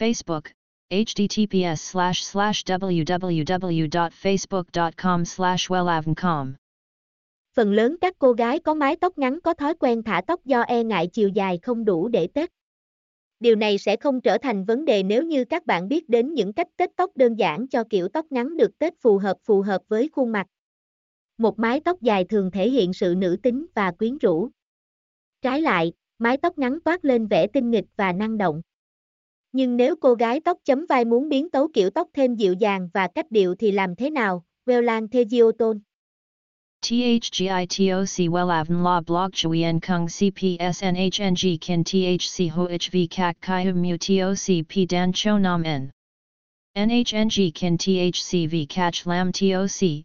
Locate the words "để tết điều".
12.08-13.56